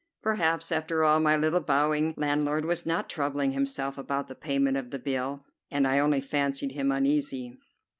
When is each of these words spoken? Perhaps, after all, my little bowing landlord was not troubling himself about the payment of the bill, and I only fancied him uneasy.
Perhaps, 0.23 0.71
after 0.71 1.03
all, 1.03 1.19
my 1.19 1.37
little 1.37 1.59
bowing 1.59 2.15
landlord 2.17 2.65
was 2.65 2.87
not 2.87 3.07
troubling 3.07 3.51
himself 3.51 3.99
about 3.99 4.27
the 4.29 4.33
payment 4.33 4.75
of 4.75 4.89
the 4.89 4.97
bill, 4.97 5.45
and 5.69 5.87
I 5.87 5.99
only 5.99 6.21
fancied 6.21 6.71
him 6.71 6.91
uneasy. 6.91 7.59